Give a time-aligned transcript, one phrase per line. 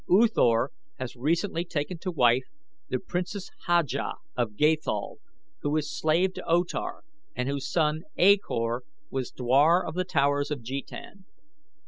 [0.09, 2.47] U Thor has recently taken to wife
[2.89, 5.19] the Princess Haja of Gathol,
[5.59, 7.03] who was slave to O Tar
[7.35, 11.25] and whose son, A Kor, was dwar of The Towers of Jetan.